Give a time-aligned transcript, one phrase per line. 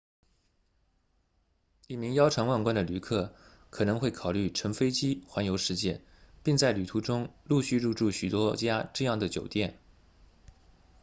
[1.85, 3.35] 一名腰缠万贯的旅客
[3.69, 6.01] 可能会考虑乘飞机环游世界
[6.41, 9.77] 并在旅途中陆续入住许多家这样的酒店